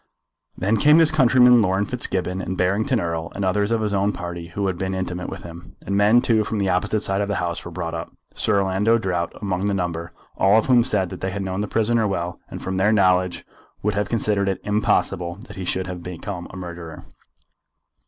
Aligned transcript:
Then 0.57 0.77
came 0.77 0.97
his 0.97 1.11
countryman 1.11 1.61
Laurence 1.61 1.91
Fitzgibbon, 1.91 2.41
and 2.41 2.57
Barrington 2.57 2.97
Erle, 2.99 3.31
and 3.35 3.45
others 3.45 3.69
of 3.69 3.81
his 3.81 3.93
own 3.93 4.11
party 4.11 4.47
who 4.47 4.65
had 4.65 4.75
been 4.75 4.95
intimate 4.95 5.29
with 5.29 5.43
him. 5.43 5.75
And 5.85 5.95
men, 5.95 6.21
too, 6.21 6.43
from 6.43 6.57
the 6.57 6.69
opposite 6.69 7.01
side 7.01 7.21
of 7.21 7.27
the 7.27 7.35
House 7.35 7.63
were 7.63 7.69
brought 7.69 7.93
up, 7.93 8.09
Sir 8.33 8.57
Orlando 8.63 8.97
Drought 8.97 9.31
among 9.39 9.67
the 9.67 9.75
number, 9.75 10.11
all 10.35 10.57
of 10.57 10.65
whom 10.65 10.83
said 10.83 11.09
that 11.11 11.21
they 11.21 11.29
had 11.29 11.43
known 11.45 11.61
the 11.61 11.67
prisoner 11.67 12.07
well, 12.07 12.39
and 12.49 12.63
from 12.63 12.77
their 12.77 12.91
knowledge 12.91 13.45
would 13.83 13.93
have 13.93 14.09
considered 14.09 14.49
it 14.49 14.59
impossible 14.63 15.35
that 15.45 15.55
he 15.55 15.65
should 15.65 15.85
have 15.85 16.01
become 16.01 16.47
a 16.49 16.57
murderer. 16.57 17.05